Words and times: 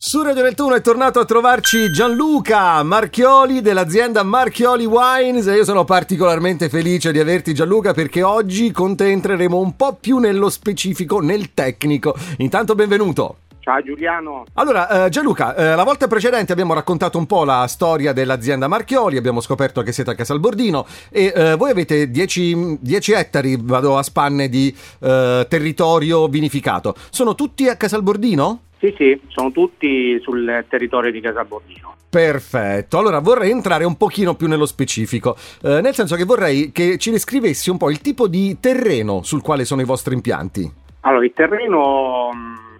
Su 0.00 0.22
Radio 0.22 0.44
Nettuno 0.44 0.76
è 0.76 0.80
tornato 0.80 1.18
a 1.18 1.24
trovarci 1.24 1.90
Gianluca 1.90 2.80
Marchioli 2.84 3.60
dell'azienda 3.60 4.22
Marchioli 4.22 4.84
Wines 4.84 5.48
e 5.48 5.56
io 5.56 5.64
sono 5.64 5.82
particolarmente 5.82 6.68
felice 6.68 7.10
di 7.10 7.18
averti 7.18 7.52
Gianluca 7.52 7.92
perché 7.92 8.22
oggi 8.22 8.70
con 8.70 8.94
te 8.94 9.10
entreremo 9.10 9.58
un 9.58 9.74
po' 9.74 9.96
più 10.00 10.18
nello 10.18 10.50
specifico, 10.50 11.18
nel 11.18 11.52
tecnico. 11.52 12.14
Intanto 12.36 12.76
benvenuto. 12.76 13.38
Ciao 13.58 13.82
Giuliano. 13.82 14.44
Allora, 14.54 15.06
eh, 15.06 15.08
Gianluca, 15.08 15.56
eh, 15.56 15.74
la 15.74 15.82
volta 15.82 16.06
precedente 16.06 16.52
abbiamo 16.52 16.74
raccontato 16.74 17.18
un 17.18 17.26
po' 17.26 17.42
la 17.42 17.66
storia 17.66 18.12
dell'azienda 18.12 18.68
Marchioli, 18.68 19.16
abbiamo 19.16 19.40
scoperto 19.40 19.82
che 19.82 19.90
siete 19.90 20.12
a 20.12 20.14
Casalbordino 20.14 20.86
e 21.10 21.32
eh, 21.34 21.56
voi 21.56 21.70
avete 21.70 22.08
10, 22.08 22.78
10, 22.80 23.12
ettari, 23.14 23.58
vado 23.60 23.98
a 23.98 24.04
spanne, 24.04 24.48
di 24.48 24.72
eh, 25.00 25.44
territorio 25.48 26.28
vinificato. 26.28 26.94
Sono 27.10 27.34
tutti 27.34 27.68
a 27.68 27.74
Casalbordino? 27.74 28.60
Sì, 28.78 28.94
sì, 28.96 29.20
sono 29.26 29.50
tutti 29.50 30.20
sul 30.20 30.64
territorio 30.68 31.10
di 31.10 31.20
Casalbordino. 31.20 31.96
Perfetto, 32.10 32.96
allora 32.96 33.18
vorrei 33.18 33.50
entrare 33.50 33.84
un 33.84 33.96
pochino 33.96 34.34
più 34.34 34.46
nello 34.46 34.66
specifico, 34.66 35.36
eh, 35.62 35.80
nel 35.80 35.94
senso 35.94 36.16
che 36.16 36.24
vorrei 36.24 36.72
che 36.72 36.96
ci 36.96 37.10
descrivessi 37.10 37.70
un 37.70 37.76
po' 37.76 37.90
il 37.90 38.00
tipo 38.00 38.28
di 38.28 38.58
terreno 38.60 39.22
sul 39.22 39.42
quale 39.42 39.64
sono 39.64 39.82
i 39.82 39.84
vostri 39.84 40.14
impianti. 40.14 40.72
Allora, 41.00 41.24
il 41.24 41.32
terreno 41.34 42.30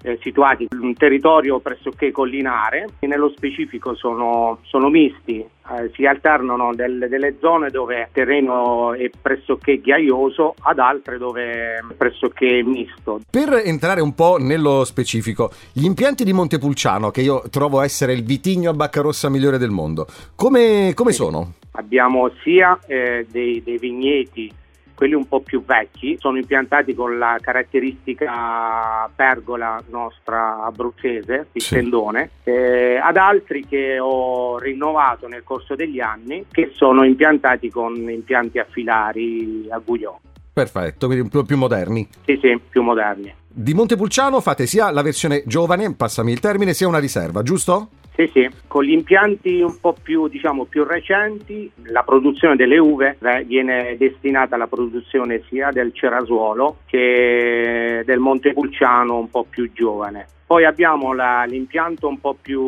eh, 0.02 0.18
situati 0.22 0.68
in 0.70 0.78
un 0.80 0.94
territorio 0.94 1.60
pressoché 1.60 2.10
collinare, 2.10 2.86
e 2.98 3.06
nello 3.06 3.30
specifico 3.30 3.94
sono, 3.94 4.58
sono 4.62 4.88
misti, 4.88 5.38
eh, 5.40 5.90
si 5.94 6.06
alternano 6.06 6.74
delle, 6.74 7.08
delle, 7.08 7.36
zone 7.40 7.70
dove 7.70 8.00
il 8.00 8.08
terreno 8.12 8.94
è 8.94 9.10
pressoché 9.20 9.80
ghiaioso 9.80 10.54
ad 10.60 10.78
altre 10.78 11.18
dove 11.18 11.42
è 11.42 11.94
pressoché 11.96 12.62
misto. 12.64 13.20
Per 13.30 13.62
entrare 13.64 14.00
un 14.00 14.14
po' 14.14 14.36
nello 14.38 14.84
specifico, 14.84 15.50
gli 15.72 15.84
impianti 15.84 16.24
di 16.24 16.32
Montepulciano, 16.32 17.10
che 17.10 17.20
io 17.20 17.42
trovo 17.50 17.80
essere 17.80 18.12
il 18.12 18.24
vitigno 18.24 18.70
a 18.70 18.74
bacca 18.74 19.00
rossa 19.00 19.28
migliore 19.28 19.58
del 19.58 19.70
mondo, 19.70 20.06
come, 20.34 20.92
come 20.94 21.12
sono? 21.12 21.54
Abbiamo 21.72 22.30
sia 22.42 22.78
eh, 22.86 23.26
dei, 23.30 23.62
dei 23.62 23.78
vigneti 23.78 24.50
quelli 24.98 25.14
un 25.14 25.28
po' 25.28 25.38
più 25.38 25.64
vecchi 25.64 26.16
sono 26.18 26.38
impiantati 26.38 26.92
con 26.92 27.18
la 27.18 27.38
caratteristica 27.40 29.08
pergola 29.14 29.80
nostra 29.90 30.64
abruzzese, 30.64 31.46
il 31.52 31.62
sì. 31.62 31.74
tendone, 31.76 32.30
eh, 32.42 32.98
ad 33.00 33.16
altri 33.16 33.64
che 33.64 34.00
ho 34.00 34.58
rinnovato 34.58 35.28
nel 35.28 35.44
corso 35.44 35.76
degli 35.76 36.00
anni 36.00 36.46
che 36.50 36.72
sono 36.74 37.04
impiantati 37.04 37.70
con 37.70 37.94
impianti 38.10 38.58
affilari 38.58 39.68
a 39.70 39.78
Gugliò. 39.78 40.18
Perfetto, 40.52 41.06
quindi 41.06 41.22
un 41.22 41.30
po' 41.30 41.44
più 41.44 41.56
moderni. 41.56 42.08
Sì, 42.24 42.36
sì, 42.42 42.60
più 42.68 42.82
moderni. 42.82 43.32
Di 43.46 43.74
Montepulciano 43.74 44.40
fate 44.40 44.66
sia 44.66 44.90
la 44.90 45.02
versione 45.02 45.44
giovane, 45.46 45.94
passami 45.94 46.32
il 46.32 46.40
termine, 46.40 46.74
sia 46.74 46.88
una 46.88 46.98
riserva, 46.98 47.44
giusto? 47.44 47.90
Sì, 48.18 48.28
sì, 48.32 48.50
con 48.66 48.82
gli 48.82 48.90
impianti 48.90 49.60
un 49.60 49.78
po' 49.80 49.94
più, 50.02 50.26
diciamo, 50.26 50.64
più 50.64 50.82
recenti 50.82 51.70
la 51.84 52.02
produzione 52.02 52.56
delle 52.56 52.76
uve 52.76 53.16
viene 53.46 53.96
destinata 53.96 54.56
alla 54.56 54.66
produzione 54.66 55.44
sia 55.48 55.70
del 55.70 55.94
cerasuolo 55.94 56.78
che 56.86 58.02
del 58.04 58.18
Montepulciano 58.18 59.16
un 59.16 59.30
po' 59.30 59.46
più 59.48 59.70
giovane. 59.72 60.26
Poi 60.48 60.64
abbiamo 60.64 61.12
la, 61.12 61.44
l'impianto 61.44 62.08
un 62.08 62.18
po' 62.18 62.34
più 62.34 62.60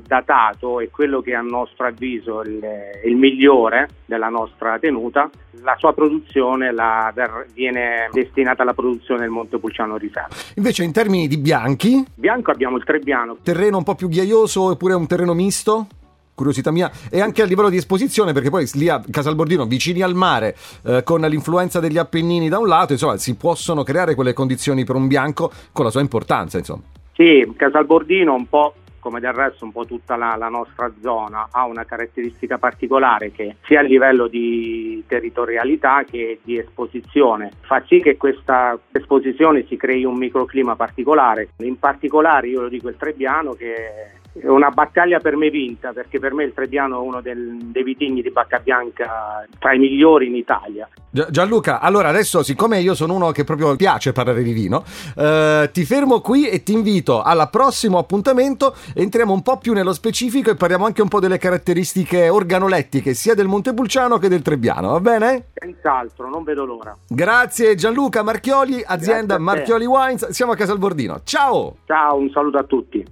datato 0.00 0.80
e 0.80 0.90
quello 0.90 1.20
che 1.20 1.34
a 1.34 1.40
nostro 1.40 1.86
avviso 1.86 2.42
è 2.42 2.48
il, 2.48 2.64
il 3.04 3.16
migliore 3.16 3.88
della 4.04 4.28
nostra 4.28 4.78
tenuta. 4.78 5.30
La 5.62 5.76
sua 5.78 5.92
produzione 5.92 6.72
la, 6.72 7.12
viene 7.54 8.08
destinata 8.12 8.62
alla 8.62 8.74
produzione 8.74 9.20
del 9.20 9.30
Montepulciano 9.30 9.96
Riserva. 9.96 10.34
Invece 10.56 10.84
in 10.84 10.92
termini 10.92 11.28
di 11.28 11.38
bianchi? 11.38 12.04
Bianco 12.14 12.50
abbiamo 12.50 12.76
il 12.76 12.84
Trebbiano. 12.84 13.36
Terreno 13.42 13.78
un 13.78 13.84
po' 13.84 13.94
più 13.94 14.08
ghiaioso 14.08 14.70
oppure 14.70 14.94
un 14.94 15.06
terreno 15.06 15.34
misto? 15.34 15.86
curiosità 16.34 16.70
mia, 16.70 16.90
e 17.10 17.20
anche 17.20 17.42
a 17.42 17.44
livello 17.44 17.68
di 17.68 17.76
esposizione, 17.76 18.32
perché 18.32 18.50
poi 18.50 18.68
lì 18.74 18.88
a 18.88 19.02
Casalbordino, 19.08 19.66
vicini 19.66 20.02
al 20.02 20.14
mare, 20.14 20.56
eh, 20.84 21.02
con 21.04 21.20
l'influenza 21.20 21.78
degli 21.78 21.98
Appennini 21.98 22.48
da 22.48 22.58
un 22.58 22.66
lato, 22.66 22.92
insomma, 22.92 23.16
si 23.16 23.36
possono 23.36 23.82
creare 23.82 24.14
quelle 24.14 24.32
condizioni 24.32 24.84
per 24.84 24.96
un 24.96 25.06
bianco 25.06 25.52
con 25.72 25.84
la 25.84 25.90
sua 25.90 26.00
importanza, 26.00 26.58
insomma. 26.58 26.82
Sì, 27.14 27.52
Casalbordino 27.56 28.34
un 28.34 28.48
po' 28.48 28.74
come 29.02 29.18
del 29.18 29.32
resto 29.32 29.64
un 29.64 29.72
po' 29.72 29.84
tutta 29.84 30.14
la, 30.14 30.36
la, 30.36 30.48
nostra 30.48 30.92
zona 31.00 31.48
ha 31.50 31.64
una 31.64 31.84
caratteristica 31.84 32.56
particolare 32.56 33.32
che 33.32 33.56
sia 33.64 33.80
a 33.80 33.82
livello 33.82 34.28
di 34.28 35.02
territorialità 35.08 36.04
che 36.04 36.38
di 36.44 36.56
esposizione 36.56 37.50
fa 37.62 37.82
sì 37.88 37.98
che 37.98 38.16
questa 38.16 38.78
esposizione 38.92 39.66
si 39.66 39.76
crei 39.76 40.04
un 40.04 40.16
microclima 40.16 40.76
particolare. 40.76 41.48
In 41.58 41.80
particolare 41.80 42.46
io 42.46 42.60
lo 42.60 42.68
dico 42.68 42.88
il 42.88 42.96
Trebbiano 42.96 43.54
che 43.54 44.20
una 44.42 44.70
battaglia 44.70 45.18
per 45.18 45.36
me 45.36 45.50
vinta 45.50 45.92
perché 45.92 46.18
per 46.18 46.32
me 46.32 46.44
il 46.44 46.54
Trebbiano 46.54 46.96
è 46.96 47.06
uno 47.06 47.20
del, 47.20 47.58
dei 47.64 47.82
vitigni 47.82 48.22
di 48.22 48.30
bacca 48.30 48.58
bianca 48.58 49.46
tra 49.58 49.74
i 49.74 49.78
migliori 49.78 50.28
in 50.28 50.36
Italia. 50.36 50.88
Gianluca, 51.10 51.80
allora 51.80 52.08
adesso 52.08 52.42
siccome 52.42 52.80
io 52.80 52.94
sono 52.94 53.12
uno 53.14 53.32
che 53.32 53.44
proprio 53.44 53.76
piace 53.76 54.12
parlare 54.12 54.42
di 54.42 54.52
vino, 54.52 54.82
eh, 55.14 55.68
ti 55.70 55.84
fermo 55.84 56.20
qui 56.20 56.48
e 56.48 56.62
ti 56.62 56.72
invito 56.72 57.20
al 57.20 57.50
prossimo 57.50 57.98
appuntamento, 57.98 58.74
entriamo 58.94 59.30
un 59.30 59.42
po' 59.42 59.58
più 59.58 59.74
nello 59.74 59.92
specifico 59.92 60.50
e 60.50 60.54
parliamo 60.54 60.86
anche 60.86 61.02
un 61.02 61.08
po' 61.08 61.20
delle 61.20 61.36
caratteristiche 61.36 62.30
organolettiche 62.30 63.12
sia 63.12 63.34
del 63.34 63.46
Montepulciano 63.46 64.16
che 64.16 64.28
del 64.28 64.40
Trebbiano, 64.40 64.92
va 64.92 65.00
bene? 65.00 65.48
Senz'altro, 65.52 66.30
non 66.30 66.44
vedo 66.44 66.64
l'ora. 66.64 66.96
Grazie 67.06 67.74
Gianluca 67.74 68.22
Marchioli, 68.22 68.82
azienda 68.82 69.36
Marchioli 69.36 69.84
Wines, 69.84 70.30
siamo 70.30 70.52
a 70.52 70.56
Casalbordino. 70.56 71.20
Ciao! 71.24 71.76
Ciao, 71.84 72.16
un 72.16 72.30
saluto 72.30 72.56
a 72.56 72.62
tutti. 72.62 73.04